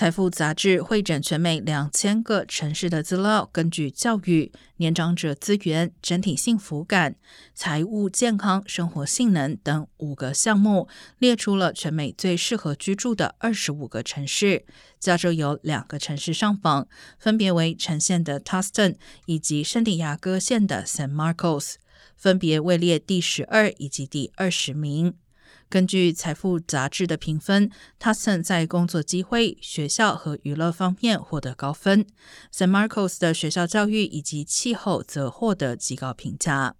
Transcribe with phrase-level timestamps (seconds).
[0.00, 7.16] 财富杂志会诊全美两千个城市的资料，根据教育、年长者资源、整体幸福感、
[7.52, 14.64] 财务健康、生活性能等五个项目，列出了全美最适合居住的二十五个城市。
[14.98, 16.88] 加州有两个城市上榜，
[17.18, 18.96] 分别为呈县的 Tustin
[19.26, 21.74] 以及圣地亚哥县的 San Marcos，
[22.16, 25.12] 分别位列第十二以及第二十名。
[25.68, 32.06] 根据财富杂志的评分，Tustin 在工作机会、学校和娱乐方面获得高分
[32.52, 36.79] ，San Marcos 的学校教育以及气候则获得极高评价。